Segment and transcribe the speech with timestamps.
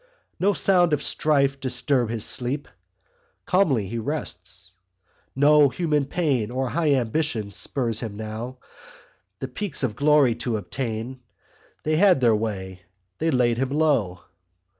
[0.39, 2.67] No sound of strife disturb his sleep!
[3.45, 4.71] Calmly he rests:
[5.35, 8.57] no human pain Or high ambition spurs him now
[9.41, 11.19] The peaks of glory to attain.
[11.83, 12.81] They had their way:
[13.19, 14.21] they laid him low.